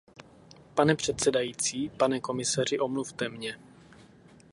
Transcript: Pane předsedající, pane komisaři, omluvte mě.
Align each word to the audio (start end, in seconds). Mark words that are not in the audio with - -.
Pane 0.75 0.95
předsedající, 0.95 1.89
pane 1.89 2.19
komisaři, 2.19 2.79
omluvte 2.79 3.29
mě. 3.29 3.57